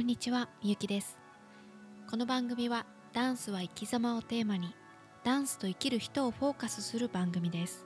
[0.00, 1.18] こんにちは、みゆきです。
[2.10, 4.74] この番組はダンスは生き様をテーマに
[5.24, 7.84] ダンスと生きる人をフォーカスする番組です。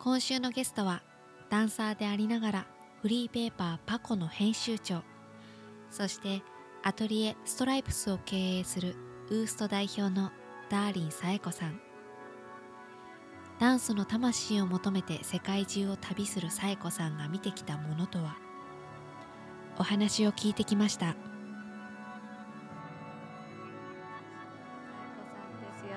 [0.00, 1.04] 今週のゲストは
[1.48, 2.66] ダンサーでありながら
[3.02, 5.02] フリーペーパーパコの編集長、
[5.92, 6.42] そして
[6.82, 8.96] アトリエストライプスを経営する
[9.30, 10.32] ウースト代表の
[10.70, 11.80] ダーリンさえこさん。
[13.60, 18.42] ダンスの魂を求めて世界中を旅するさえこさんが見てきたものとは
[19.78, 21.14] お話を聞いてきましたよ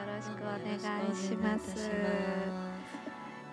[0.05, 0.59] ろしくお願
[1.11, 1.89] いします。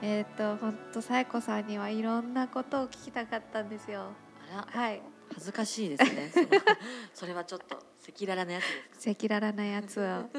[0.01, 4.13] えっ、と本当さえこさんにはいろんなことを聞きたかったんですよ。
[4.51, 6.47] はい、恥ずかしいですねその
[7.15, 7.83] それはちょっと赤
[8.21, 10.05] 裸々なやつです赤裸々なやつを。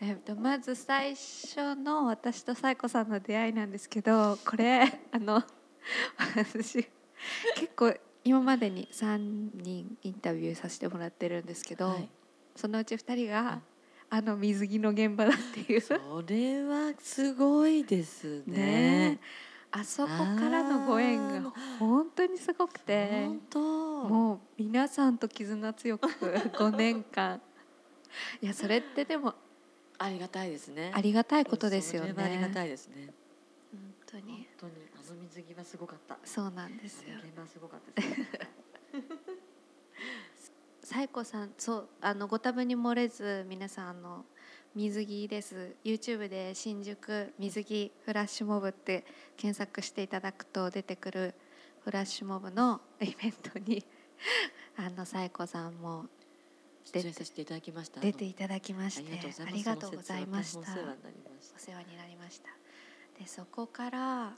[0.00, 5.42] えっとまず最初の私とさえこさんの出会いなんですけど、これあの
[6.36, 6.88] 私
[7.56, 9.16] 結構今までに3
[9.54, 12.08] 人インタビューさせてもらってるんですけど、はい。
[12.56, 13.60] そのうち2人が、
[14.10, 15.80] あの水着の現場だっていう。
[15.80, 15.94] そ
[16.26, 18.56] れはすごいですね。
[18.56, 19.20] ね。
[19.70, 26.08] あそこからのご縁が本当にすごくてもう皆さんと絆強く
[26.56, 27.40] 5年間。
[28.40, 29.34] いやそれってでも
[29.98, 30.90] ありがたいですね。
[30.94, 32.14] ありがたいことですよね。
[32.16, 33.12] ありがたいですね。
[33.70, 34.72] 本当本に当に
[35.28, 36.18] 水着はすごかった。
[36.24, 37.16] そうなんですよ。
[37.22, 38.28] 現場はすごかったですね。
[40.82, 44.24] さえこさんそうあのご多分に漏れず皆さんあの
[44.74, 45.76] 水着です。
[45.84, 49.04] YouTube で新宿水着フラッシュモブって
[49.36, 51.34] 検索していただくと出てくる
[51.84, 53.84] フラッシュモブの イベントに
[54.76, 56.06] あのさえこさんも
[56.84, 58.00] 出演させていただきました。
[58.00, 60.60] 出ていただきましてあありがとうございました。
[60.62, 62.48] お世話になりました。
[63.18, 64.32] でそこから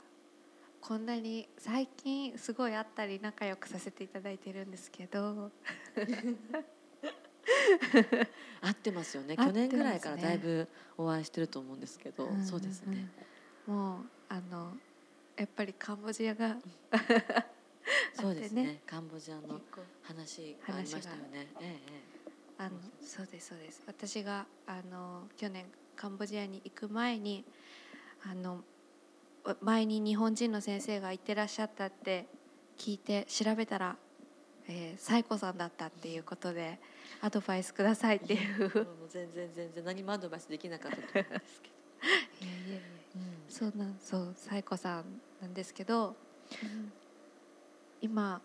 [0.81, 5.51] こんなに最近すごい会ったり仲良くさせていただいてるんですけど。
[8.61, 9.37] 合ってますよね。
[9.37, 13.09] 去年ぐらいからだいぶお会いしてると思うんですけど、うんそうですね、
[13.65, 14.77] もうあの
[15.37, 16.57] やっぱりカンボジアが
[18.13, 18.65] そうですね。
[18.65, 18.81] ね。
[18.85, 19.61] カンボジアの
[20.03, 21.51] 話がありましたよね。
[21.59, 21.91] えええ。
[22.57, 23.83] あのそうですそうです。
[23.87, 25.65] 私があの去年
[25.95, 27.45] カンボジアに行く前に
[28.23, 28.63] あの
[29.61, 32.27] 前に日本人の先生が行ってらっしゃったって
[32.77, 33.95] 聞いて調べたら、
[34.67, 36.79] えー、サイコさんだったっていうことで
[37.21, 38.87] アドバイスくださいっていう。
[39.09, 41.75] 全然全然何もアドバイスできなかったと思うんですけど、
[42.45, 42.81] いやいやいや
[43.15, 43.21] うん。
[43.49, 46.15] そうなんそうサイコさんなんですけど、
[48.01, 48.41] 今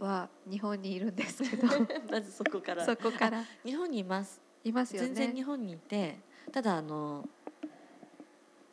[0.00, 1.66] は日本にいるんですけど。
[2.10, 2.84] まずそこから。
[2.84, 3.44] そこから。
[3.64, 4.40] 日本にいます。
[4.64, 5.08] いますよね。
[5.08, 6.18] 全然日本にいて
[6.52, 7.28] ただあの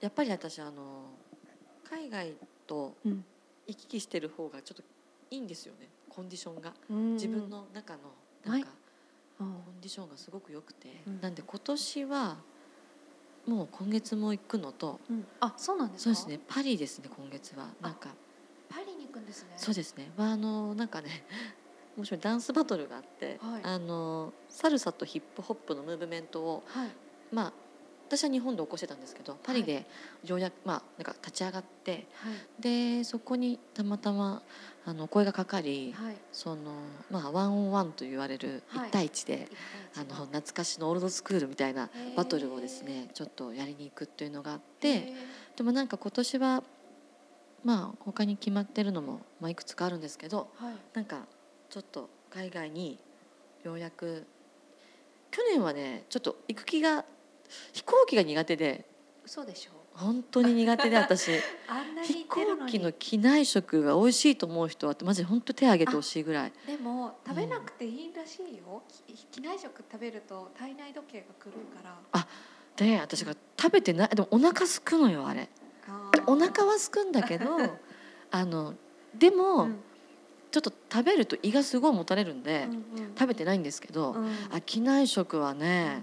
[0.02, 1.06] やっぱり私あの
[1.90, 2.34] 海外
[2.68, 3.26] とうん。
[3.68, 4.84] 行き来してる方がちょっと
[5.32, 5.90] いいんですよね。
[6.08, 6.72] コンディションが。
[6.88, 7.14] うん。
[7.14, 8.00] 自分の中の
[8.46, 8.70] なんか
[9.40, 11.20] うんコンディションがすごく良くて、うん。
[11.22, 12.38] なんで今年は
[13.48, 15.26] もう今月も行くのとうん。
[15.40, 16.14] あそうなんですか？
[16.16, 16.46] そうですね。
[16.48, 17.68] パリですね今月は。
[17.82, 18.10] なんか
[18.70, 19.50] パリに行くんですね。
[19.58, 20.12] そうですね。
[20.16, 21.24] はあのなんかね
[21.98, 22.20] 面白い。
[22.22, 23.62] ダンスバトルがあって、はい。
[23.64, 26.90] あのサルサとヒップホップのムーブメントをはい。
[27.32, 27.54] まあ
[28.08, 29.86] 私は日本で起こしてたんですけどパリで
[30.24, 32.30] ようやく、まあなんか立ち上がっては
[32.60, 32.62] い。
[32.62, 34.42] でそこにたまたま
[34.86, 36.16] あの声がかかり、はい。
[36.32, 36.74] その
[37.10, 38.90] まあワンオンワンと言われるはい。
[38.90, 39.48] 一対一で、
[39.96, 45.14] あの懐かしのオールドスクールみたいなバトルをですねちょっとやりに行くっていうのがあっでて
[45.58, 46.64] でもなんか今年は
[47.64, 50.76] まあ他に決まってるのも、まあ、いくつかあるんですけどはい。
[50.94, 51.26] なんか
[51.70, 53.00] ちょっと海外に
[53.64, 54.26] ようやく
[55.32, 57.04] 去年はねちょっと行く気が
[57.74, 58.86] 飛行機が苦手で。
[59.24, 61.32] 嘘でしょ本当に苦手で私。
[62.04, 66.54] 飛行機の機内食が美味しいと思う人はマジで本当手挙げてほしいぐらい。
[66.68, 72.28] でも食べなくていいらしいよ、き機内食食べると体内時計が狂うから。
[72.76, 75.50] で私が食べてないでもお腹すくのよあれ。
[75.88, 77.58] あお腹はすくんだけど
[78.32, 78.76] あの
[79.14, 79.80] でも、うん。
[80.52, 82.78] ちょっと食べると胃がすごいもたれるんで、うんう
[83.08, 83.16] ん。
[83.18, 84.30] 食べてないんですけど、うん。
[84.54, 86.02] あ機内食はね、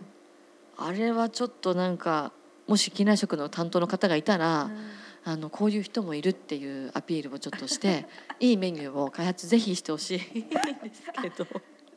[0.85, 2.33] あれはちょっとなんか
[2.67, 4.79] もし機内食の担当の方がいたら、うん。
[5.25, 8.07] あのこういう人もいるっていうアピールをちょっとして
[8.41, 10.57] いいメニューを開発ぜひしてほしいんで
[10.93, 11.47] すけど。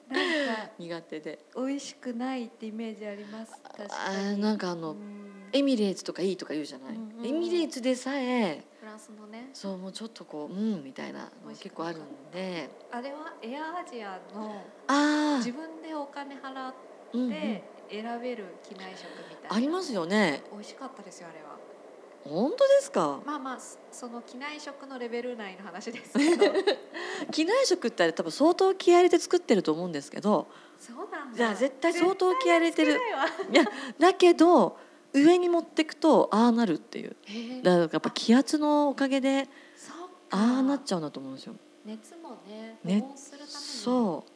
[0.08, 1.40] なんか 苦手で。
[1.56, 3.54] 美味しくないってイメージあります？
[3.64, 4.40] 確かに。
[4.40, 5.50] なんかあの、うん。
[5.54, 9.50] エミレーツとかいいとか言うじゃない、うんうんエミレーツでさえフランスのね。
[9.54, 12.02] そうもうちょっとこううんみたいな結構あるん
[12.32, 12.70] で。
[12.92, 16.74] あれはエアアジアのあ自分でお金払っあ、
[17.14, 17.30] うんうん。
[17.32, 20.44] て選べる機内食みたいな、ありますよね。
[20.52, 21.56] 美味しかったですよあれは。
[22.24, 23.20] 本当ですか？
[23.26, 26.46] まあまあそその機内食のレベル内の話ですけど。
[27.32, 30.48] 機内食ってあれ多分相当気合い入れて作ってると思うんですけど。
[30.80, 31.38] そうなんだ。
[31.38, 33.00] いや絶対相当気合い入れてる。
[33.52, 33.64] いや
[34.00, 34.78] だけど
[35.14, 37.16] 上に持ってくとああなるっていう。
[37.62, 39.48] だからやっぱ気圧のおかげで
[40.32, 41.56] ああなっちゃうんだと思うんですよ。
[41.86, 43.08] 熱もねね。
[43.16, 44.32] そう。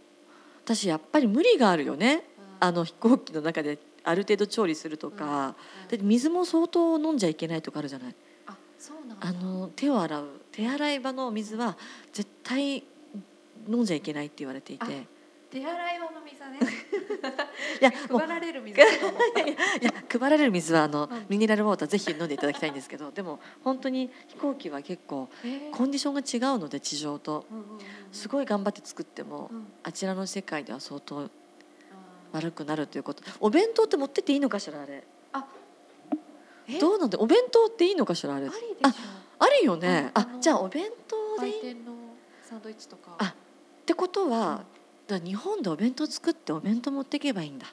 [0.63, 2.13] 私やっぱり無理があるよね。
[2.13, 2.28] うん
[2.59, 5.55] あの飛行機の中である程度調理するとか、うん
[5.89, 8.15] で水も相当飲んじゃいけないとかあるじゃない？
[8.47, 9.27] あそうなんだ。
[9.27, 11.77] あの手を洗う手洗い場の水は
[12.13, 12.83] 絶対
[13.67, 14.85] 飲んじゃいけないって言われていて。
[14.85, 14.87] あ
[15.51, 16.59] 手洗い場の水はね。
[17.81, 18.83] いや 配られる水 い
[19.83, 21.25] や配られる水はあの、うん。
[21.27, 25.27] ミネラルウォーターぜひ飲んでいただきたいんですけど でも本当に飛行機は結構
[25.71, 26.19] コンディションが
[26.51, 27.45] 違うので地上と。
[28.11, 29.67] すごい頑張って作っても、うん。
[29.83, 31.29] あちらの世界では相当
[32.31, 33.23] 悪くなるということ。
[33.39, 35.03] お弁当って持ってっていいのかしらあれ。
[35.33, 35.45] あ
[36.67, 36.79] え？
[36.79, 38.47] どうなんでお弁当っていいのかしらあれ。
[38.47, 38.49] あ
[38.83, 38.93] あ
[39.39, 40.11] あるよね。
[40.13, 41.75] あじゃあお弁当でいい？
[42.43, 43.15] サンドイッチとか。
[43.19, 43.33] あ
[43.85, 44.63] てことは、
[45.07, 47.67] だから日本でお弁当作ってお弁当持っていけばいいんだ。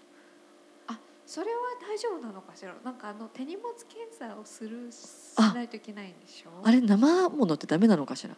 [1.28, 2.72] それは大丈夫なのかしら？
[2.84, 4.96] なんかあの手荷物検査をするし
[5.34, 6.50] あないといけないんでしょ？
[6.62, 8.34] あれ生ものってダメなのかしら？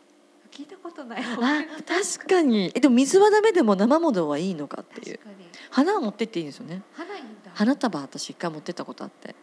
[0.59, 1.23] 聞いたことない。
[1.23, 2.73] あ確かに。
[2.75, 5.21] えでも水はダメでも生ものはいいのかっていう。
[5.71, 6.83] 花は持ってっていいんですよね。
[6.93, 7.53] 花いいんだ。
[7.55, 9.37] 花束私一回持ってったことあって。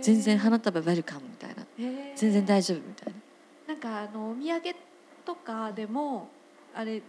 [0.00, 1.66] 全然花束ウェルカムみたいな。
[2.14, 3.12] 全然大丈夫みたい
[3.66, 3.74] な。
[3.74, 4.76] なんかあのお土産
[5.24, 6.28] とかでも
[6.72, 7.02] あれ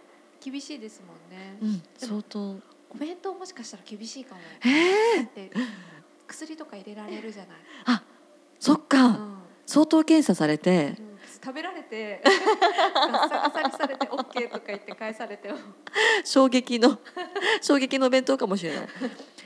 [0.43, 2.57] 厳しいですもんね、うん相当。
[2.89, 4.41] お弁当もしかしたら厳しいかも。
[4.61, 5.51] へえだって
[6.27, 8.01] 薬とか入れられるじゃない、あ
[8.59, 9.43] そっうかん。
[9.67, 11.10] 相当検査されてうん
[11.43, 15.57] 食べられてガッサガサにされて OK とか言って返されても。
[16.23, 16.99] 衝撃の
[17.61, 18.87] 衝撃のお弁当かもしれない。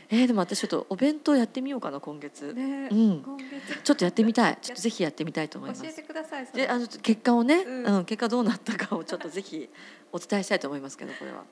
[0.10, 3.22] えー、でも私ちょっとお弁当やってみようかな今月、ね、うん。
[3.24, 3.82] 今月。
[3.84, 4.58] ちょっとやってみたい。
[4.62, 5.82] ちょっとぜひやってみたいと思います。
[5.82, 9.70] 教えてくださいであの結果をね、ううんん結果どうなったかをちょっとぜひ
[10.12, 11.44] お伝えしたいと思いますけどこれは。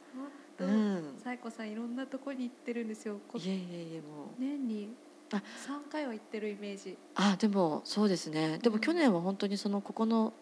[0.59, 1.15] うん。
[1.23, 3.19] サイコさんいろんなとこに行ってるんですよ。
[3.27, 4.41] こいえいえいえもう。
[4.41, 4.93] 年に
[5.33, 6.97] あ三回は行ってるイメージ。
[7.15, 8.59] あでもそうですね。
[8.61, 8.81] でもうん。
[8.81, 10.33] 去年は本当にそのここの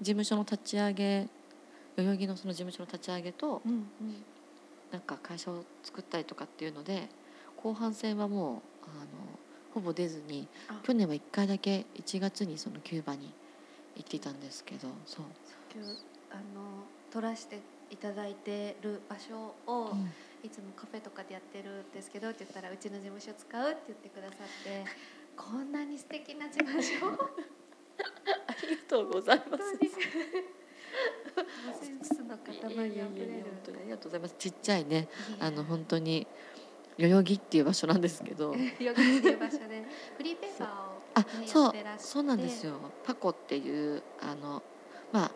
[0.00, 1.28] 事務所の立ち上げ
[1.96, 4.24] 代々木のその事務所の立ち上げとうんうん。
[4.90, 7.08] なんか会社を作ったりとかっていうので
[7.56, 9.38] 後半戦はもうあの
[9.74, 10.80] ほぼ出ずにあ。
[10.82, 13.32] 去年は1回だけ1月にそのキューバに
[13.96, 15.24] 行っていたんですけどそう、
[15.74, 15.90] 今日
[16.30, 17.60] あの撮らせて
[17.90, 20.10] いただいてる場所を、うん
[20.42, 24.84] いつもカフェとかでやってるんですけどって言ったらうちの事務所使うって言ってくださって
[25.36, 27.18] こんなに素敵な事務所本あ
[28.62, 29.72] りがとうございま当す。
[29.74, 29.90] に
[31.80, 32.54] センスの塊
[32.90, 33.44] にあふれる。
[33.80, 34.34] ありがとうございます。
[34.38, 35.08] ちっちゃいね。
[35.40, 36.26] あの本当に
[36.96, 38.54] 代々木っていう場所なんですけど。
[38.54, 39.84] よくっていう場所で
[40.16, 42.74] フリーペーパーを、あね、そうそうなんですよ。
[43.04, 44.62] パコっていうあの
[45.12, 45.30] まあ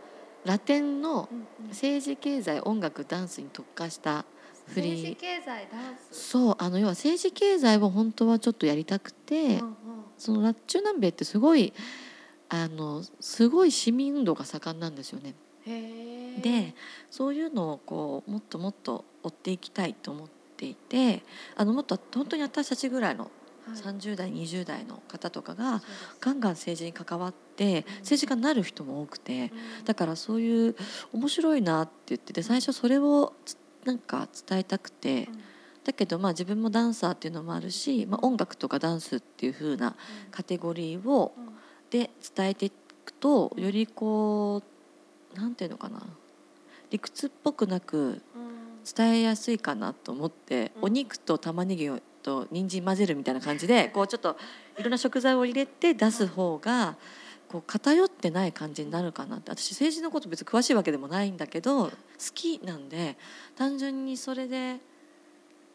[0.45, 1.29] ラテンの
[1.69, 4.25] 政治経済音楽ダンスに特化した
[4.67, 4.91] フリー。
[4.93, 9.75] 政治経済ダンスそうあの要は政治経済を本当はちょっとやりたくて、うんうん。
[10.19, 11.73] そのラ中南米ってすごい
[12.49, 15.35] あのすごい市民運動が盛んなんですよね。
[15.65, 16.75] で
[17.11, 21.23] そういうのをこうもっともっと追っていきたいと思っていて
[21.57, 23.31] あのもっと本当に私たちぐらいの
[23.65, 23.77] はい。
[23.77, 25.83] 30代20代の方とかが
[26.21, 29.85] ガンガン政治に関わって政治家になる人も多くてうん。
[29.85, 30.77] だからそういう
[31.13, 35.41] 面白いなって言ってて最初それをつなんか伝えたくてうん。
[35.85, 39.97] だけどまあ自分もダンサーっていうのもあるし、まあ、音楽とかダンスっていう風な
[40.31, 41.53] カテゴリーをうん。
[41.91, 42.71] で伝えてい
[43.05, 44.63] くとよりこ
[45.35, 46.03] うなんていうのかな
[46.91, 48.83] 理屈っぽくなくうん。
[48.97, 50.85] 伝えやすいかなと思って、うん。
[50.87, 54.37] お肉と玉ねぎをと人参混ぜるみたいな感じでこうちょっと
[54.79, 56.97] いろんな食材を入れて出す方が
[57.53, 59.51] こう偏ってない感じになるかなって。
[59.51, 61.93] 私政治のこと別に詳しいわけでもないんだけど好
[62.35, 63.19] きなんで
[63.57, 64.81] 単純にそれで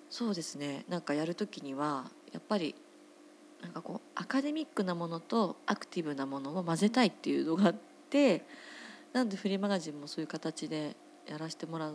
[0.10, 0.86] そうですね。
[0.90, 2.74] なんかやる時にはやっぱり
[3.62, 7.76] なんかこうアカデミックなものとアクティブなものを混ぜたいっていうのがあっ
[8.10, 8.44] て
[9.14, 10.96] なんでフリーマガジンもそういう形で
[11.28, 11.94] やらせてもらっ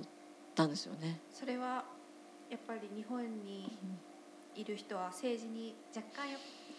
[0.55, 1.21] たんですよね。
[1.33, 1.85] それは
[2.49, 3.77] やっぱり日本に
[4.55, 6.29] いる人は政治に若干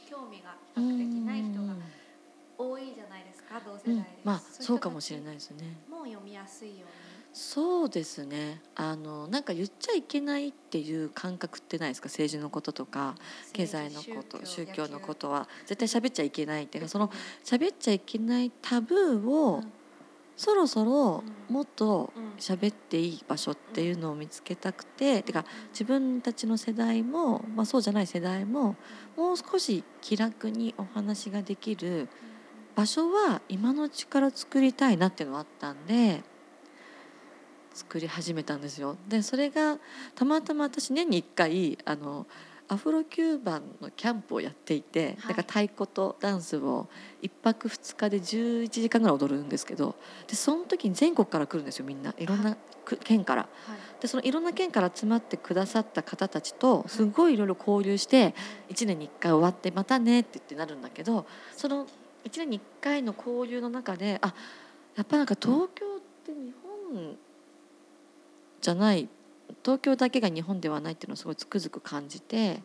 [0.10, 1.74] 興味が比較的ない人が
[2.58, 5.78] 多いじゃないですか同世うん代で、まあそうかもしれいないですね。
[5.90, 6.84] もう読みやすいように。
[7.34, 8.62] そうですね。
[8.76, 12.08] あのなんか言っちゃいけないっていう感覚ってないですか？
[12.08, 13.16] 政治のこととか
[13.54, 15.48] 経済のこと、宗教のことは。
[15.66, 17.10] 絶対喋っちゃいけないっていうかその
[17.44, 19.72] 喋っちゃいけないタブーをうん。
[20.36, 21.54] そろそろうん。
[21.56, 22.34] もっとうん。
[22.38, 28.76] 喋っていい場所っていうのを見つけたくて、てか自分たちの世代も、まあ、そうじゃない世代も
[29.16, 32.10] もう少し気楽にお話ができる
[32.76, 36.24] 場所は今のうちから作りたいなっていうのはあったんで
[37.74, 38.98] 作り始めたんですよ。
[39.08, 39.80] でそれが
[40.16, 42.28] たまたま私年に1回あの
[42.68, 45.36] アフロキューバンのキャンプをやっていて、はい。
[45.36, 46.88] だから太鼓とダンスを
[47.22, 49.96] 1泊2日で11時間ぐらい踊るんですけど
[50.28, 52.14] でその時に全国から来るんですよみんな。
[52.18, 52.26] い。
[52.26, 53.42] ろんなく県から。
[53.44, 54.02] はい。
[54.02, 58.36] でそのいろんな県から集まってくださった方たちとすごいいろいろ交流して
[58.70, 61.26] 1年に1回終わってまたねって言ってなるんだけど
[61.56, 61.88] その
[62.26, 64.34] 1年に1回の交流の中であ
[64.96, 66.54] やっぱなんか東京って日
[66.92, 67.18] 本
[68.62, 69.10] じゃない
[69.64, 72.62] 東京だけが日本ではないっていうのをすごいつくづく感じて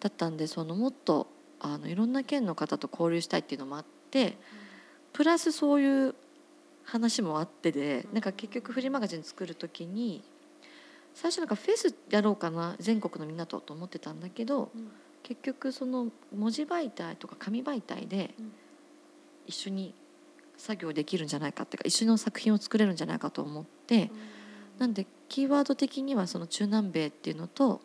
[0.00, 1.26] だったんでそのもっと
[1.60, 4.36] あのいろんな県の方と交流したいっていうのもあって
[5.12, 6.14] プラスそういう
[6.84, 10.22] 話もあってでなんか結局フリーマガジン作る時に
[11.14, 14.90] 最初なんかフェスやろうかな全国のみんなとと思ってたんだけどうん。
[15.22, 18.52] 結局その文字媒体とか紙媒体でうん
[19.46, 19.94] 一緒に
[20.56, 24.10] 作業できるんじゃないかっていうか一緒の作品を作れるんじゃないかと思って
[24.78, 27.80] なんでキーワード的にはその中南米っていうのと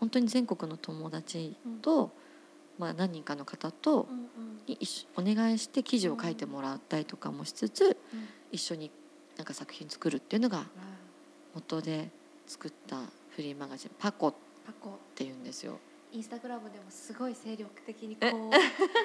[0.00, 2.12] 本当に全国の友達と、
[2.78, 4.06] まあ、何人かの方と
[4.66, 8.28] に一緒お願いして記事を書いてもらったりとかもしつつうん。
[8.52, 8.90] 一緒に
[9.36, 10.66] なんか作品作るっていうのが
[11.54, 12.10] 元で
[12.46, 12.96] 作った
[13.30, 14.32] フリーマガジン「パコ」っ
[15.14, 15.78] ていうんですよ。
[16.12, 18.50] インスタグラムでもすごい精力的にこう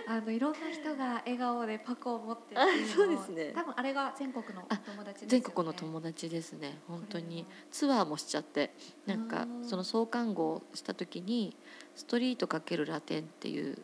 [0.10, 3.54] あのいろんな人が笑顔でパコを持ってっていうのをあそうですね。
[3.56, 5.30] 多分あれが全国のお友達ですよね。
[5.30, 6.80] 全国の友達ですね。
[6.88, 7.46] 本当に。
[7.72, 8.74] ツアーもしちゃって
[9.06, 11.56] なんかその創刊号をした時に
[11.96, 13.78] 「ストリート×ラテン」っていう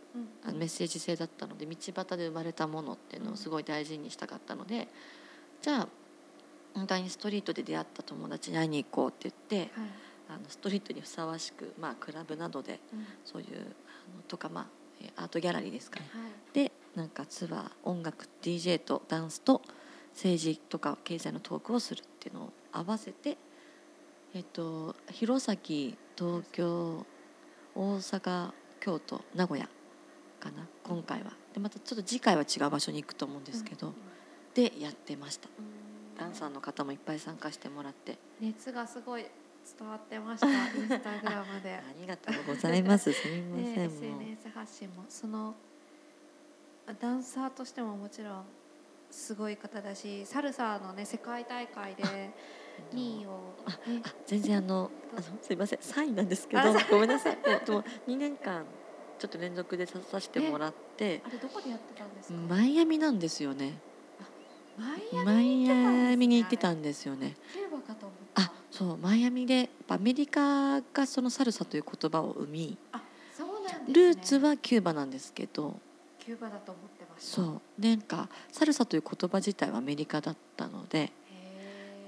[0.48, 4.88] うんメッセージ性だったので道端で生まれたものっていうのをすごい大事にしたかったので、
[5.62, 5.88] じゃあ
[6.74, 9.90] 本当にストリートで出会った友達に会いに行こうって言ってはい
[10.30, 13.06] あのストリートにふさわしく、まあ、クラブなどでうん。
[13.24, 14.66] そういうあのとか、まあ、
[15.02, 16.08] えーアートギャラリーですかね。
[16.14, 16.32] はい。
[16.54, 19.62] でなんかツアー音楽 DJ とダンスと
[20.14, 23.38] 政治とか経済のトークをするっていうのを合わせて、
[24.34, 25.96] えっと、弘前東
[26.52, 27.06] 京
[27.76, 29.70] 大阪京都名古屋
[30.40, 31.34] かな今回は。
[31.54, 33.94] でまたちょっと次回は違う場所に行くと思うんですけど、
[34.56, 35.50] でやってました。
[35.60, 36.18] うん。
[36.18, 38.18] ダンサーの方もいっぱい参加してもらって。
[38.42, 39.26] 熱がすごい
[39.78, 40.48] 伝わってました
[40.78, 41.74] インスタグラムで。
[41.76, 43.12] ありがとうございます。
[43.12, 45.06] すみません、 SNS 発信も。
[45.10, 45.56] その
[47.00, 48.46] ダンサーとしてももちろん
[49.12, 52.04] すごい方だしサルサのね世界大会で
[52.94, 53.30] 2位を、
[53.88, 54.02] ね。
[54.06, 57.36] あ全然あの あのすいません3位なんですけあどごめんなさい。
[57.36, 58.66] もうでも2年間
[59.20, 61.22] ちょっと連続でささせてもらって。
[61.26, 63.80] あれどこでやってたんですか、マイアミなんですよね。
[64.78, 67.36] マイアマミに行ってたんんですよね
[68.78, 72.78] そうマイアミでアメリカがそのサルサという言葉を生み
[73.88, 75.80] ね、ルーツはキューバなんですけど
[76.20, 77.36] キューバだと思ってました。
[77.38, 81.12] そうなんかサルサという言葉自体はアメリカだったので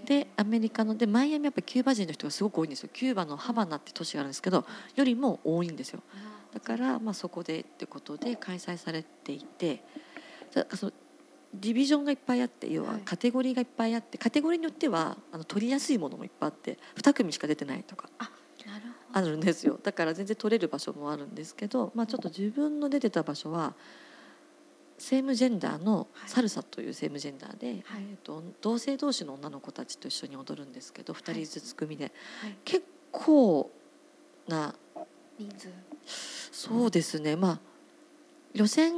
[0.05, 2.89] でアメリカのでマイアミやっぱキューバ人の人がすごく多いんですよ。
[2.93, 4.63] キューバのハバナって都市があるんですけど
[4.95, 6.01] よりも多いんですよ。
[6.13, 9.83] あだから、まあ、そこでってことで開催されていて
[10.75, 10.93] その
[11.53, 13.01] ディビジョンがいっぱいあって要ははい。
[13.01, 18.09] カテゴリーがいっぱいあってカテゴリーによってはあの取りやすいものもいっぱいあって2組しか出てないとか。
[19.11, 19.29] あど。
[19.31, 19.79] るんですよ。
[19.81, 23.73] だから全然取れる場所もあるんですけど、まあ、ちょっと自分の出てた場所は
[24.99, 26.29] セームジェンダーのはい。
[26.29, 28.03] サルサというセームジェンダーで、はい。
[28.11, 32.55] えー、と同性同士の女の子たちと一緒に踊るんですけど2人ずつ組で、はい。
[32.63, 33.71] 結構
[34.47, 34.75] な
[35.39, 35.69] 人数。
[36.51, 37.35] そうですね。
[37.35, 37.59] まあ
[38.53, 38.93] 予選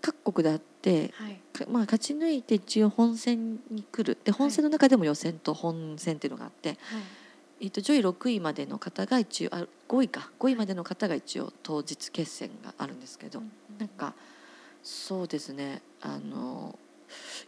[0.00, 1.40] 各国であって、はい。
[1.52, 4.18] かまあ、勝ち抜いて一応本戦に来る。
[4.24, 6.78] で本戦の中でも予選と本戦っていうのがあって、はい。
[7.62, 10.30] えっと上位6位までの方が一応あ5位か。
[10.40, 14.14] 5位までの方が一応当日決戦があるんですけど、うんなんか
[14.82, 15.82] そうですね。
[16.00, 16.76] あの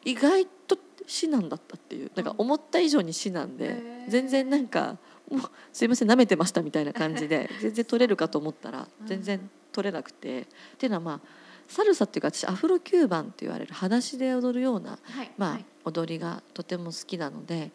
[0.05, 2.11] 意外と至難だったっていう。
[2.15, 4.11] なんか思った以上に至難で、へー。
[4.11, 4.99] 全然なんか
[5.31, 5.41] もう
[5.73, 9.07] すいません舐めてましたみたいな感じで 全然取れるかと思ったらうん。
[9.07, 10.47] 全然取れなくて、っ
[10.79, 11.21] ていうのはまあ
[11.69, 15.65] サルサっていうか私アフロキューバンって言われる裸足で踊るような、はいまあはい。
[15.85, 17.73] 踊りがとても好きなので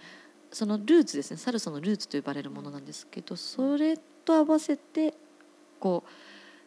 [0.52, 1.38] そのルーツですね。
[1.38, 5.14] サルサのルーツと呼ばれるものなんですけどそれと合わせて
[5.80, 6.10] こう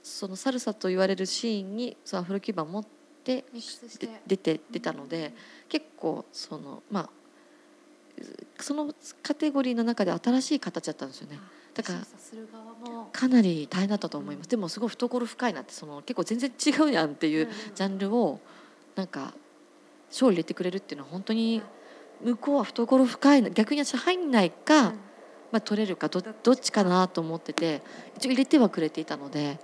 [0.02, 2.84] そのサルサと言われるシーンにそのアフロキューバンを持っ
[3.24, 3.44] て
[4.26, 5.32] 出て出たので
[5.68, 7.10] 結構そのまあ
[8.58, 11.38] そのカテゴリーの中で新しい形だったんですよね
[11.74, 12.00] だから
[13.12, 18.40] かなり大変だったと思います、でもすごい懐深いなってその結構全然違うやんっていうジャンルを
[18.94, 19.32] なんか
[20.10, 21.62] 賞を入れてくれるっていうのは本当に
[22.22, 24.98] 向こうは懐深いな逆に私入んないか、うん。
[25.52, 27.82] まあ、取れるかどどっちかなと思ってて
[28.16, 29.60] 一応入れてはくれていたので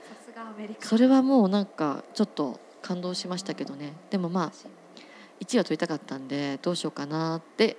[0.81, 3.95] それはもうなんかちょっと感動しましたけどね。
[4.11, 4.53] でもまあ
[5.41, 7.79] 1位は取りたかったんでどうしようかなって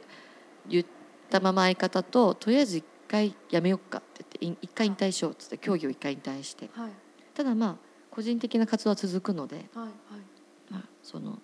[0.68, 0.86] 言っ
[1.30, 6.70] たまま相方ととりあえず1回やめようかって言って1回引退しようっつって競技を1回引退して。
[6.74, 6.92] はい。
[7.34, 7.76] ただまあ
[8.12, 9.92] 個人的な活動は続くので、はいはい。
[10.70, 11.40] まあ、その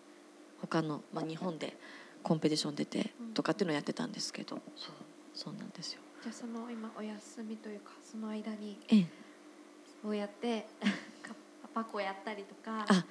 [0.61, 1.75] 他の、まあ、日本で
[2.23, 4.93] コンペティション出てとかっていうのをやってたんですけどそう。
[5.33, 6.01] そうなんですよ。
[6.21, 9.07] じゃあその今お休みというかその間にええ。
[10.01, 10.67] そうやって
[11.21, 11.33] か
[11.73, 13.05] パパコやったりとかあね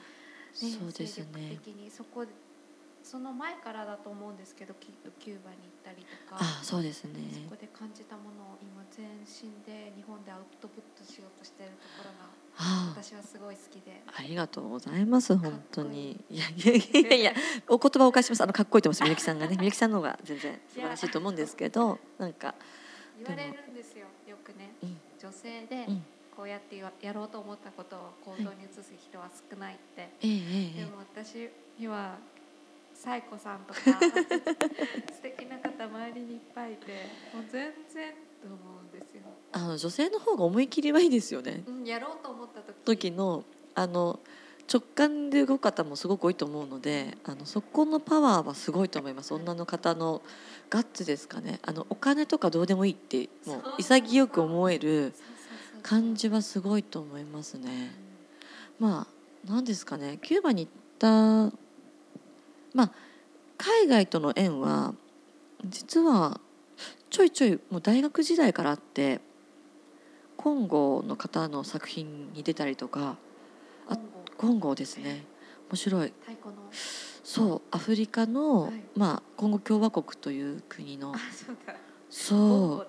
[0.52, 1.58] そうですね。
[1.64, 2.24] 的にそこ
[3.04, 7.12] その前からだと思うんですけどきっとキューバに行ったりとかあそうですね。
[7.44, 12.32] そこで感じたものを今全身で日本でアウトプットしようとしてるところが
[12.96, 14.02] 私はすごい好きで。
[14.06, 16.24] ありがとうございます本当に。
[16.30, 17.32] いやいやいやいや
[17.68, 18.42] お言葉をお返しします。
[18.42, 19.56] あのかっこいいと思いますみゆきさんがね。
[19.58, 22.54] みゆきさんの方が全然素晴らしいと思うんですけどなんか
[23.18, 24.72] 言われるんですよよくね。
[24.82, 24.96] うん。
[25.20, 26.04] 女性でうん。
[26.34, 32.16] こうやってややろうと思ったことを行動に移す人は少ないって、ええええでも私には
[32.94, 36.92] サイコさんとか素敵な方周りにいっぱいいて
[37.34, 39.22] もう全然と思うんですよ、
[39.52, 41.64] あの女性の方が思い切りはいいですよね。
[41.66, 44.20] うん、やろうと思った時時のあの
[44.72, 49.34] 直感で動く方もすごく多いと思うのであのそこのパワーはすごいと思います。
[49.34, 50.22] 女の方の
[50.70, 51.58] ガッツですかね。
[51.62, 55.12] あのお金とかどうでもいいってもう潔く思える
[55.82, 57.94] 感じはすごいと思いますね。
[58.78, 59.14] まあ
[59.46, 60.18] 何ですかね。
[60.22, 61.56] キューバに行った
[62.74, 62.92] まあ
[63.56, 64.94] 海外との縁は
[65.64, 66.40] 実は
[67.08, 69.20] ちょいちょいもう大学時代からあって
[70.36, 73.16] コンゴの方の作品に出たりとか
[73.88, 73.96] あ
[74.36, 75.24] コンゴですね。
[75.70, 76.12] 面白い。
[77.22, 78.72] そうアフリカの、はい。
[78.96, 81.18] まあコンゴ共和国という国のあ
[82.10, 82.86] そう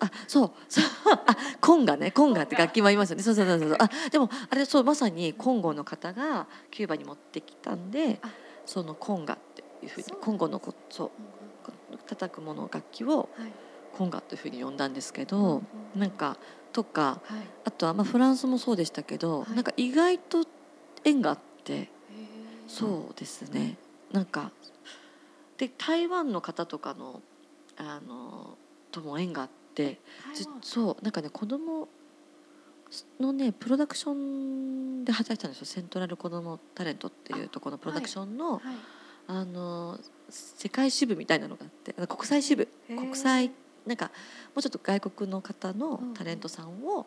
[0.00, 0.84] あそうそう
[1.26, 2.10] あコンガね。
[2.10, 3.22] コンガって楽器もありますよね。
[3.22, 3.76] そうそうそうそう。
[3.78, 8.28] あでもあれそうまさにコンゴの方がキューバに持ってきたんであ
[8.66, 11.06] そのコンガっていうふうにコンゴのこそう。
[11.06, 11.34] うん
[12.06, 13.30] 叩くもの楽器を
[13.96, 15.62] コンガというふうに呼んだんですけうんど、
[15.94, 16.00] うん。
[16.00, 16.36] なんか
[16.72, 17.46] とかはい。
[17.64, 19.54] あとはまあフランスもそうでしたけど、はい。
[19.54, 20.44] なんか意外と
[21.04, 21.88] 縁があって
[22.66, 23.78] そうですね。
[24.12, 24.50] なんか
[25.56, 27.22] で台湾の方とかの
[27.76, 28.58] あの
[28.90, 30.00] とも縁があって
[30.62, 31.88] そうなんかね子供
[33.20, 35.66] のねプロダクションで働いてたんですよ。
[35.66, 38.60] セントラル子どもタレントっていうところのプロダクションのはい。
[39.26, 42.68] あ,、の世界支部みたいなのがあって国際支部。
[42.88, 43.50] 国際
[43.86, 44.10] なんかも
[44.56, 47.06] うちょっと外国の方のタレントさんを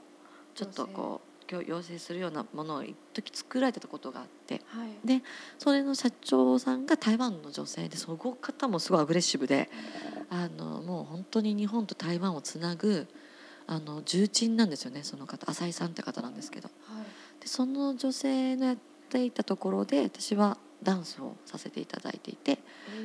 [0.55, 4.61] ちょっとこう養養成するようなものを一時作られてたことがあって。
[4.67, 4.89] はい。
[5.05, 5.23] で
[5.59, 9.69] それの社長さんが台湾の女性でその方もすごいアグレッシブで
[10.29, 13.07] あのもう本当に日本と台湾をつなぐ
[13.67, 15.49] あの重鎮なんですよねその方。
[15.49, 16.69] 浅井さんって方なんですけど。
[16.85, 17.41] はい。
[17.41, 18.77] でその女性のやっ
[19.09, 22.59] ていたところで私はダンスをさせていただいていて。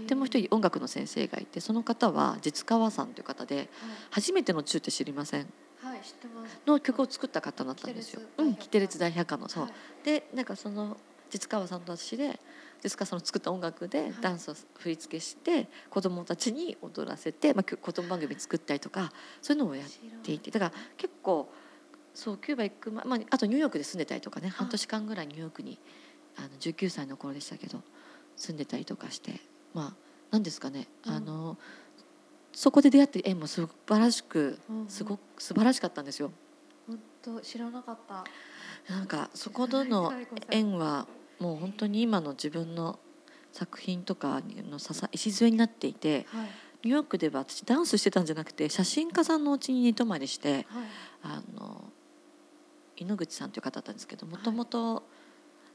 [0.07, 3.69] でもう一人音楽の先生がいてその方は実川さんという方で
[4.11, 5.47] 「初めての中って知りません?
[5.83, 8.23] はい、はい、知ってます」の曲を作った方だったんですよ。
[8.39, 9.65] うん、キテレツ大百科のそう。
[9.65, 9.73] はい。
[10.05, 10.97] でなんかその
[11.33, 12.39] 実川さんと私で
[12.85, 14.15] 実川さんの作った音楽ではい。
[14.21, 19.87] ダンスを振り付けして子供たちに踊らせて、まあ、子供番組作ったりとかそういうのをやっ
[20.23, 21.51] ていてだから結構
[22.15, 25.79] そうキューバ行く前、まあ、あとニューヨークで住んでたりとかね半年間ぐらいニューヨークに
[26.37, 27.83] あの19歳の頃でしたけど
[28.37, 29.41] 住んでたりとかして
[29.73, 29.95] まあ
[30.31, 31.15] 何ですかね、うん。
[31.15, 31.59] あの
[32.53, 36.31] そこで出会って縁もすばらしくすごく素晴らしかったんですよ。
[36.87, 38.25] 本当知らなかった。
[38.93, 40.13] なんかそことの
[40.51, 41.07] 縁は
[41.43, 43.01] もう本当に今の自分の
[43.51, 44.79] 作品とかの
[45.13, 46.47] 礎になっていてはい。
[46.85, 50.65] ニューヨークでは私ダンスしてたんじゃなくて写真家さんのお家に寝泊まりしてはい。
[51.23, 51.85] あの
[52.97, 55.05] 井ノ口さんという方だったんですけどもともと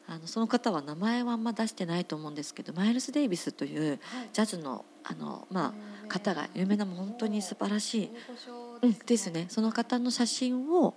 [0.08, 4.00] あのその方は名前はあんま出してないと思うんですけどマイルス・デイビスというはい。
[4.34, 5.74] ジャズのあの、ま
[6.06, 8.10] あ、方が有名なもう本当に素晴らしい
[8.82, 9.48] うん、ですね。
[9.50, 10.96] その方の写真を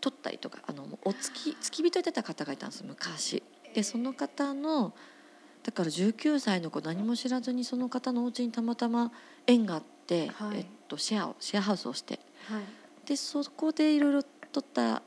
[0.00, 3.42] 撮ったりとかあのお付き付き人やってた方がいたんです昔
[3.74, 4.92] でその方の
[5.62, 9.12] だから19歳の子何も知らずにその方のお家にたまたま
[9.46, 10.58] 縁があって、はい。
[10.58, 12.18] えっと、シェアをシェアハウスをして。
[12.48, 12.62] はい。
[13.06, 15.02] でそこでいろいろ撮った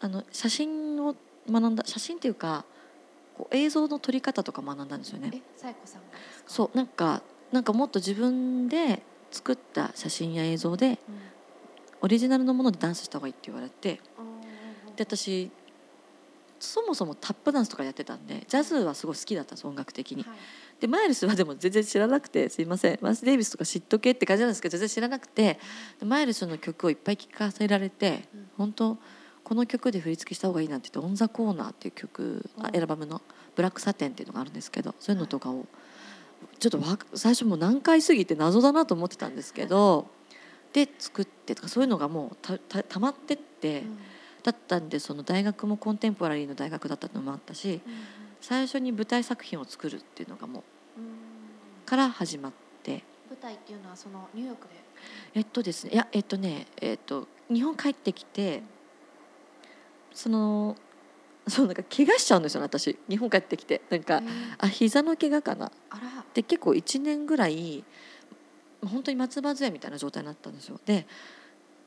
[0.00, 1.14] あの写真を
[1.50, 2.64] 学んだ写真っていうか
[3.36, 5.30] こう映像の撮り方とか学んだんですよね。
[5.34, 6.50] えサイコさんがですか？
[6.50, 7.22] そうなんか
[7.52, 10.96] なんかもっと自分で作った写真や映像でうん。
[12.02, 14.00] オリジナルのものでダンスした方がいいって言われて。
[14.96, 15.50] で私
[16.60, 20.22] そもそもタップダンスとかやってたんでジャズはすごい好きだったんです音楽的に。
[20.22, 20.38] はい。
[20.78, 22.98] でマイルスはでも全然知らなくてすいません。
[23.00, 25.58] マス・デイビスとか知っとけって感じなんですけど全然知らなくて
[25.98, 28.50] でマイルスの曲をいっぱい聴かせられてうん。
[28.58, 28.98] 本当
[29.42, 33.22] この曲で振り付けした方がいいなって言って「オン・ザ・コーナー」っていう曲アルバムの
[33.56, 35.66] 「ブラック・サテン」っていうのがあるんですけどそういうのとかを
[36.58, 40.08] ちょっとわ最初もう何回過ぎて謎だなと思ってたんですけど
[40.72, 43.82] で作ってとかそういうのがもうたたたまってって、
[44.42, 47.80] だったんでその大学もコンテンポラリーの大学だったのもあったし
[48.40, 50.62] 最初に舞台作品を作るっていうのがもう
[51.88, 53.02] から始まって。
[53.28, 54.74] 舞台っていうのはそのニューヨークで？
[55.34, 58.62] えっとですねいやえっとねえっと日本帰ってきて
[60.12, 60.76] その
[61.46, 62.98] そうなんか怪我しちゃうんですよね私。
[63.08, 63.82] 日本帰ってきて。
[63.88, 64.20] なんか
[64.58, 65.70] あ膝の怪我かな。
[66.34, 67.84] で結構1年ぐらい
[68.84, 70.80] 本当に松葉杖みたいな状態になったんですよ。
[70.84, 71.06] で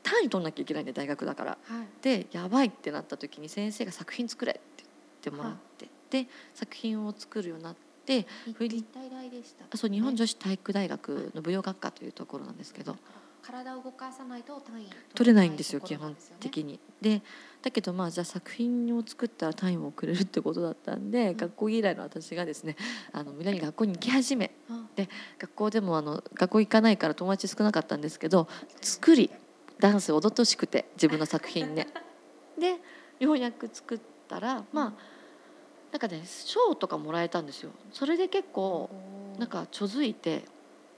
[0.04, 1.50] 単位取んなきゃいけないんで大学だから。
[1.50, 1.86] はい。
[2.02, 4.88] でやばいってなった時に先生が作品作れって言っ
[5.22, 9.64] てもらって、で作品を作るようになって日体大でした。
[9.68, 10.16] あそう日本ね。
[10.16, 12.96] 女子体育大学の舞踊学科というところなんですけど。
[13.44, 16.80] 体を動かさないと単位取れないんですよ基本的に。
[17.02, 17.20] で
[17.60, 21.36] だけどまあじゃあ作品を作ったら単位もくれるってことだったんで、ん。
[21.36, 22.76] 学校嫌いの私がですね
[23.12, 24.50] あの無理やり学校に行き始め。
[24.70, 24.88] うん。
[25.38, 28.48] 学校でもあの学校行かないから友達少なかったんですけど
[28.80, 29.30] 作り
[29.78, 31.86] ダンス踊ってほしくて自分の作品ね。
[32.58, 32.76] で
[33.18, 34.92] ようやく作ったらまあ
[35.92, 37.70] なんかね賞とかもらえたんですよ。
[37.92, 38.90] それで結構
[39.38, 40.44] なんかちょづいて。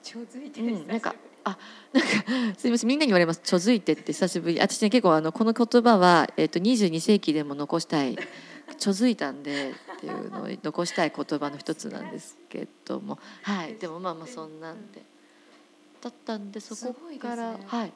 [0.02, 1.58] ちょづいてるうんなんかあ
[1.92, 2.08] なんか
[2.56, 4.60] すみませんみんなに言われます「ちょづいて」って久しぶり。
[4.60, 8.16] 私ね結構あのこの言葉は、えっと22世紀でも残したい
[8.78, 13.18] 「ちょづいたんで」っていうのを残したい言葉の一つなんですけども。
[13.42, 15.02] はいでもまあまあそんなんで。
[16.00, 17.64] だったんでそこから、ね。
[17.66, 17.92] はい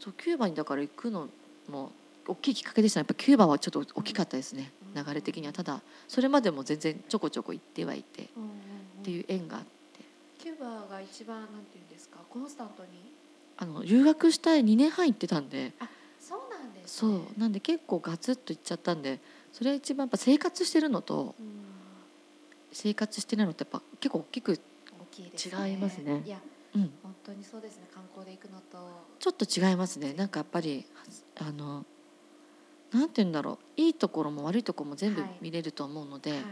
[0.00, 1.28] そうキューバにだから行くの
[1.68, 1.90] も
[2.26, 3.00] 大きいきっかけでした。
[3.00, 5.04] ねやっぱキューバはちょっと大きかったですね、うん。
[5.04, 5.52] 流れ的には。
[5.52, 8.28] ただそれまでも全然ちょこちょこ行ってはいて。
[8.36, 8.50] うんうん
[9.04, 9.68] ていう縁があって。
[10.38, 12.18] キューバが一番なんていうんですか？
[12.30, 12.88] コンスタントに？
[13.56, 15.72] あの留学したい2年半行ってたんで。
[15.78, 15.88] あ
[16.20, 17.40] そうなんですそねう。
[17.40, 19.20] なんで結構ガツッと行っちゃったんで。
[19.52, 21.64] それが一番やっぱ生活してるのとうん。
[22.72, 26.22] 生活してないのってやっぱ結構大きく、違いますね。
[26.26, 26.38] いや
[26.74, 27.86] うん、本当にそうですね。
[27.92, 28.78] 観光で行くのと。
[29.20, 30.12] ちょっと違いますね。
[30.14, 30.84] なんかやっぱり
[31.40, 31.84] あの
[32.92, 33.80] なんて言うんだろう。
[33.80, 35.30] いいところも悪いところも全部はい。
[35.40, 36.42] 見れると思うので、はい。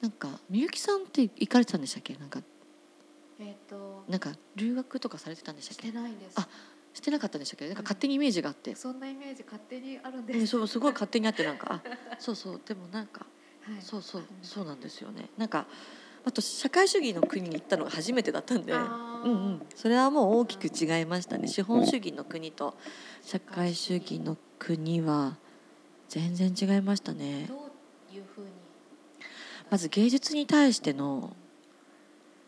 [0.00, 2.14] なんかみゆきさんって行かれてたんでしたっけ？
[2.14, 2.40] なんか
[3.38, 5.90] えっとなんか留学とかされてたんでしたしっけ？
[5.90, 6.40] てないんです。
[6.40, 6.48] あ
[6.94, 7.66] してなかったんでしたっけ？
[7.66, 11.82] なんか勝手にイメージがあって、そんなイメージ勝手にあるんでうん、すそうすごい勝手にあってなんか。
[11.84, 12.60] あそうそう。
[12.64, 13.26] でもなんか
[13.62, 13.82] はい。
[13.82, 15.28] そうそうあそうなんですよね。
[15.36, 15.66] なんか
[16.24, 18.72] あと社会主義の国に行ったのが初めてだったんで。
[18.72, 18.80] うん
[19.24, 21.46] うん、それはもう大きく違いましたね。
[21.46, 22.74] 資本主義の国と
[23.22, 25.36] 社会主義の国は
[26.08, 27.46] 全然違いましたね。
[27.48, 28.48] どういうふうに？
[29.70, 31.36] まず芸術に対しての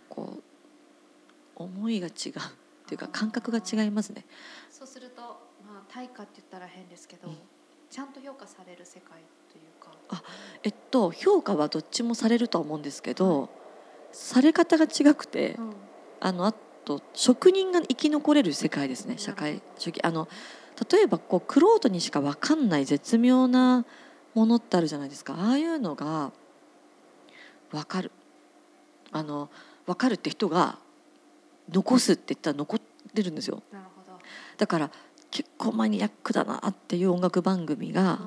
[0.08, 2.12] こう思いが違う。
[2.12, 4.26] っていうか感覚が違いますね。
[4.68, 7.36] そうするとまあ対価って言ったら変ですけど、うん。
[7.88, 9.20] ちゃんと評価される世界
[9.52, 10.24] というか。
[10.64, 13.48] えっと評価はどっちもされるとは思うんですけど
[14.14, 15.74] され方が違くてうん。
[16.20, 20.00] あのあと職人が生き残れる世界ですね社会主義。
[20.02, 20.28] あの
[20.90, 23.84] 例えばこう玄人にしか分かんない絶妙な
[24.34, 25.34] ものってあるじゃないですか。
[25.34, 26.32] ああいうのが
[27.70, 28.10] 分かる。
[29.12, 29.50] あの
[29.86, 30.78] 分かるって人が
[31.70, 32.80] 残すって言ったら残っ
[33.14, 33.62] てるんですよ。
[33.70, 34.18] なるほど、
[34.56, 34.90] だから
[35.30, 38.20] 結構マニアックだなっていう音楽番組が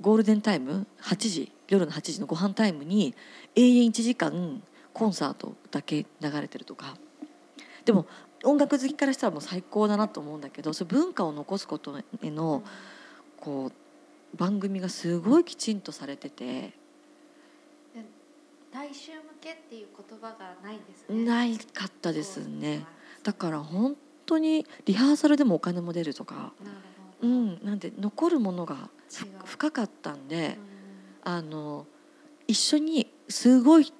[0.00, 3.14] ゴールデンタイム8時夜の8時のご飯タイムに
[3.54, 4.62] 永遠1時間
[4.98, 6.96] コンサートだけ流れてるとか。
[7.84, 8.06] でも
[8.44, 12.62] 音楽好きからしたらもう最高だなと思うんだけどそ文化を残すことへの
[13.40, 16.44] こう番組がすごいきちんとされてて。
[16.44, 16.74] で
[18.72, 21.24] 大衆向けっていう言葉がないんですね。
[21.24, 22.84] ないかったですね。
[23.22, 26.52] だらから本当にリハーサルでもお金も出るとか。
[27.20, 28.90] うんなんで残るものが
[29.44, 30.58] 深かったんで。
[31.24, 31.32] うん。
[31.32, 31.86] あの
[32.48, 33.92] 一緒にすごい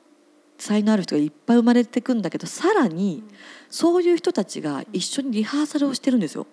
[0.58, 3.22] 才能ある人がいっぱい生まれてくんだけどさらに
[3.70, 6.46] そういう人たちが一緒にリハーサルをしてるんですよ。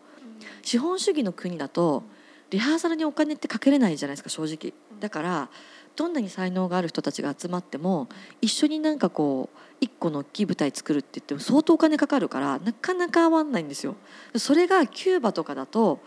[0.62, 2.04] 資本主義の国だと
[2.52, 4.74] リハーサルにお金ってかけれないじゃないですか正直。
[5.00, 5.50] だから
[5.96, 8.08] どんなに才能がある人たちが集まっても
[8.41, 13.96] 一緒になんかこう一個の大きい舞台作るって言っても相当お金かかるからなかなか合わないんですよ。
[14.36, 16.00] それがキューバとかだと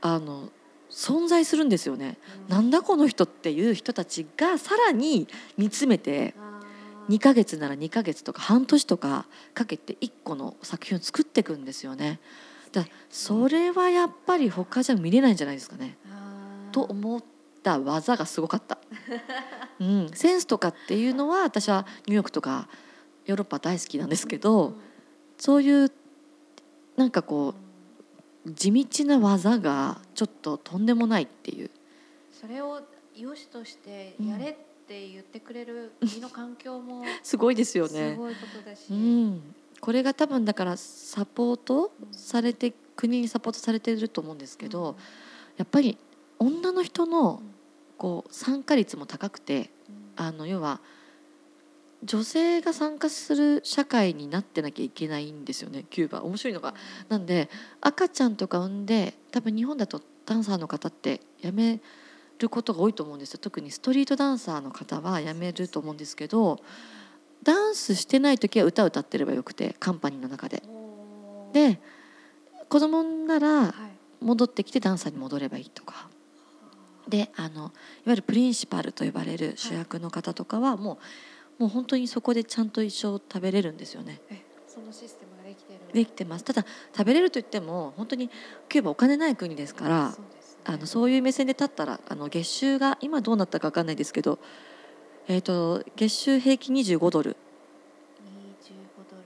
[0.00, 0.50] あの
[0.90, 2.18] 存在するんですよね。
[2.48, 6.34] うんなんだこの人っていう人たちがさらに煮詰めて
[7.08, 12.20] 2ヶ月なら2ヶ月とか半年とかかけて1個の作品を作っていくんですよね。
[12.72, 15.96] だからそれはやっぱり他じゃ見れないんじゃないですかね。
[16.72, 17.22] と思っ
[17.62, 18.78] た技がすごかった。
[19.80, 22.68] うん、センスとかっていうのは私はニューヨークとか
[23.24, 24.74] ヨーロッパ大好きなんですけど、
[25.38, 25.92] そういう
[26.96, 27.54] なんかこ
[28.46, 31.70] う地道な技がちょっととんでもないっていう。
[32.32, 32.82] それを
[33.14, 38.14] 良しとしてやれっって言ってくれる国の環境も すごいですよすね。
[38.14, 44.96] ごいことだし、うん、これが多分だからサポートされて国にサポートされてると思うんですけど、
[45.56, 45.98] やっぱり
[46.38, 47.42] 女の人の
[47.98, 50.24] こう参加率も高くてうん。
[50.24, 50.80] あの要は
[52.04, 56.22] 女性が参加する社会になってなきゃいけないんですよねキューバ。
[56.22, 56.74] 面白いのが。
[57.08, 61.80] なんで赤ちゃんとか産んで多分日本だとダンサーの方って辞め
[62.38, 66.60] ることが多いと思うんですよ特にストリートダンサーの方は辞めると思うんですけど
[67.42, 70.62] ダンスしてない時は歌歌ってればよくてカンパニーの中で。
[71.52, 71.80] で
[72.68, 73.72] 子供ならはい
[74.18, 76.08] 戻ってきてダンサーに戻ればいいとか。
[77.06, 77.70] であのいわ
[78.06, 80.98] ゆるプリンシパルと呼ばれる主役の方とかはも
[81.58, 84.20] うもう本当にそこでちゃんと一生食べれるんですよね。
[84.28, 88.28] えそのシステムができてるできてますただ食べれるといっても本当に
[88.68, 90.14] キューバお金ない国ですから
[90.68, 94.40] あのそういう目線で立ったらあの月収が今どうなったか分かんないですけど、
[95.28, 97.36] えー、と月収平均25ドル。
[98.60, 98.74] 25
[99.08, 99.16] ド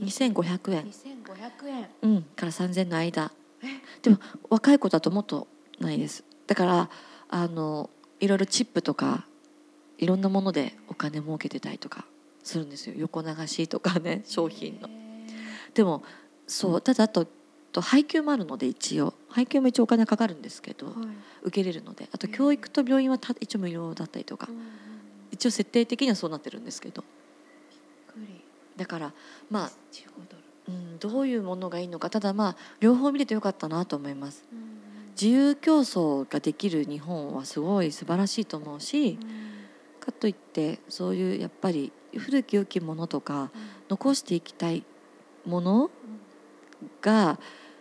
[0.00, 0.06] ル。
[0.06, 1.88] 2500円、2500円。
[2.02, 3.32] うん、から3000円の間。
[3.62, 3.66] え？
[4.02, 5.48] でも若い子だともっと
[5.80, 6.22] ないです。
[6.46, 6.90] だから
[7.28, 9.26] あのいろいろチップとか
[9.98, 12.04] いろんなものでお金儲けてたりとか
[12.44, 12.94] するんですよ。
[12.98, 14.88] 横流しとかね商品の。
[14.88, 14.92] へ
[15.74, 16.04] でも
[16.46, 17.26] そうただあと
[17.76, 19.12] と配給もあるので一応。
[19.28, 21.08] 配給も一応お金かかるんですけど、ーはい。
[21.42, 22.08] 受けれるので。
[22.10, 24.68] あと教育と病院はた一応無料だったりとか、うんうんうん。
[25.30, 27.04] 一応設定的にはそうなってるんですけど。
[28.76, 29.12] だから
[29.50, 30.42] まあ、15ドル。
[30.68, 32.08] うん、どういうものがいいのか。
[32.08, 34.46] ただまあ両方見れてよかったなと思います。
[34.50, 34.66] うんうん。
[35.10, 40.00] 自由競争ができる日本はすごい素晴らしいと思うしうん。
[40.00, 43.50] かといってそういうやっぱり古き良きものとか
[43.90, 44.82] 残していきたい
[45.44, 45.90] もの
[47.00, 47.38] が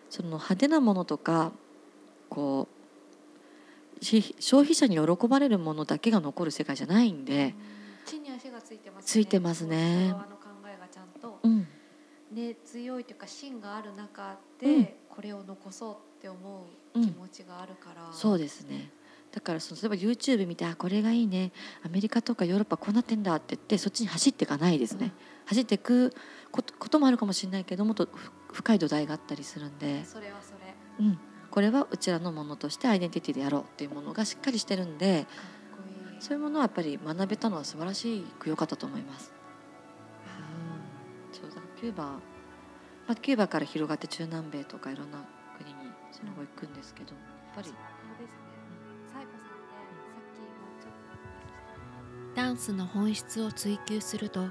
[0.09, 1.51] その派手なものとか
[2.29, 2.67] こ
[4.01, 7.55] うし消費者に喜ばれるものだけが残る世界じゃないんで、
[8.05, 9.07] 地に足がついてますね。
[9.07, 10.09] ついてますね。
[10.09, 11.39] の考えがちゃんと。
[11.43, 11.67] うん、
[12.31, 14.83] ね強いというか芯がある中うん。
[14.83, 18.91] でこれを残そうって思う気持ちがあるから、そうですね。
[19.31, 21.51] だからその例えば YouTube 見てあこれがいいね。
[21.83, 25.11] アメリカとかヨーロッパこうなってんだって言ってそっちに走っていかないですね、
[25.45, 26.13] 走っていく
[26.51, 31.05] こともあるかもしれないけどもっとふ深い土台があったりするんで、それはそれ。
[31.05, 31.19] うん、
[31.51, 35.27] これはうちらのものとしてアイデンティティでやろうっていうものがしっかりしてるんで
[36.19, 39.33] そういうものはやっぱり学べたのは素晴らしく良かったと思います。
[41.33, 41.57] そうだ。
[41.75, 42.19] キューバ、ま
[43.09, 45.17] あ、キューバから広がって中南米とかいろんな
[45.57, 45.75] 国に
[46.13, 47.17] その後行くんですけどや
[47.51, 47.73] っぱり。
[52.35, 54.49] ダンスの本質を追求すると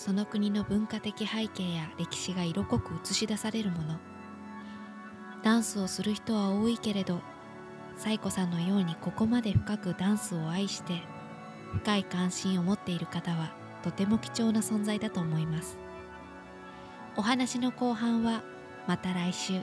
[0.00, 3.98] その国の文化的背景や歴史が色濃く映し出されるもの。
[5.42, 7.20] ダンスをする人は多いけれど
[7.96, 11.02] サイコさんのようにここまで深くダンスを愛して
[11.74, 15.78] 深い関心を持っている方はとても貴重な存在だと思います。
[17.14, 18.42] お話の後半は
[18.86, 19.60] また来週。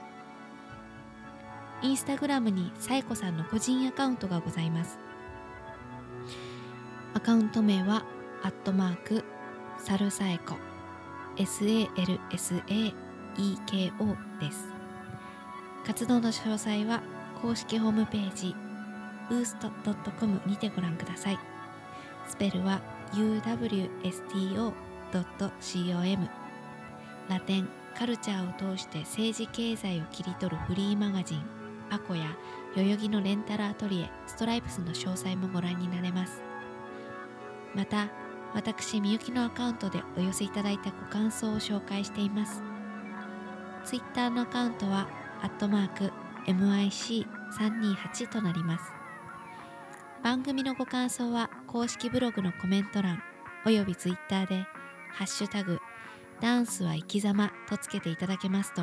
[1.81, 4.99] インスタグラムにサイコさんの個人アカウントがございます。
[7.15, 8.05] アカウント名は
[8.43, 9.23] アットマーク
[9.87, 10.57] サルサエコ。
[11.37, 12.67] SALSAEKO
[14.37, 14.67] です。
[15.85, 17.01] 活動の詳細は
[17.41, 18.53] 公式ホームページ
[19.29, 21.39] boost.com にてご覧ください。
[22.27, 22.81] スペルは
[23.13, 23.69] uwsto.com
[27.29, 31.43] ラテンカルチャーを通して政治経済を切り取るフリーマガジン
[31.91, 32.35] アコや
[32.75, 36.41] 代々木のレンタルアトリエストライプスの詳細もご覧になれます。
[37.73, 38.09] また
[38.53, 42.61] 私みゆきのアカウントでお寄せいただいたご感想を紹介しています。
[43.83, 45.07] ツイッターのアカウントは
[45.41, 46.11] アットマーク
[46.47, 48.85] MIC328 となります。
[50.23, 53.21] 番組のご感想は公式ブログのコメント欄
[53.65, 54.65] およびツイッターで
[55.13, 55.79] 「ハッシュタグ
[56.41, 58.81] ダンスは生き様」とつけていただけますと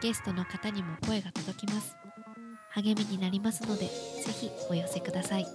[0.00, 1.96] ゲストの方にも声が届きます。
[2.70, 3.90] 励みになりますのでぜ
[4.32, 5.46] ひお寄せください。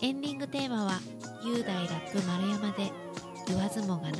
[0.00, 0.98] エンディングテーマは
[1.44, 2.92] 雄大ラップ丸山で
[3.48, 4.18] 言わずもがな。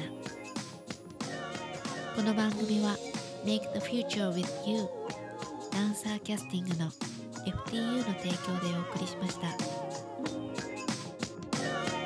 [2.17, 2.97] この番組は
[3.45, 4.89] Make the Future with You
[5.71, 6.91] ダンサーキャスティングの
[7.47, 9.47] FTU の提供でお送りしました。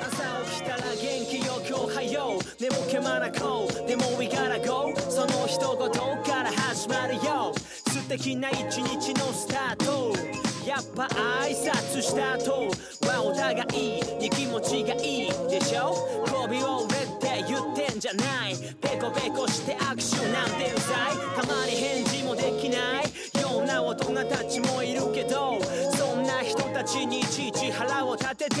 [0.05, 2.61] 朝起きたら元気よ今日はよう。
[2.61, 3.87] でもけまなこう。
[3.87, 5.91] でも we gotta go その一言
[6.23, 7.53] から始まるよ。
[7.55, 10.46] 素敵な一日のスタート。
[10.67, 12.67] やっぱ挨拶した後
[13.07, 15.95] はお互いに気持ちがいいでしょ？
[16.25, 18.55] 媚びを売れって言ってんじゃない。
[18.81, 21.15] ペコペコして握手なんてうざい。
[21.39, 23.05] たまに返事もできない
[23.41, 25.57] ような大人たちもいるけど
[25.95, 28.57] そんな人たちにいちいち腹を立てて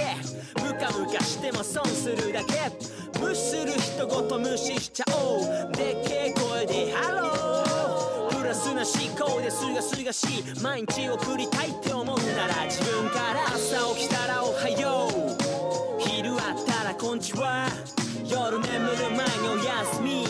[1.41, 2.71] でも損するだけ。
[3.19, 5.71] 無視する人ごと無視しちゃおう。
[5.73, 7.26] でっけえ声でハロー。
[8.87, 15.07] プラスな思考ですがすがしい毎日送りたいって思うなら自分から朝起きたらおはよ。
[15.11, 17.67] う昼あったらこんちは
[18.25, 20.25] 夜眠る前におやすみ。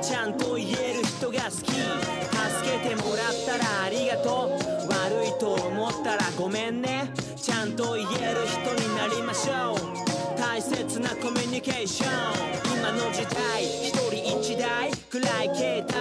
[0.00, 1.72] ちゃんと言える人が好き。
[1.72, 4.86] 助けてもらったらありがとう。
[4.88, 7.10] 悪いと思ったらごめんね。
[7.36, 10.38] ちゃんと言える人になりましょう。
[10.38, 12.10] 大切なコミュニケーション
[12.78, 13.64] 今の時代。
[13.64, 14.90] 一人一台。
[15.10, 15.95] 暗い携帯。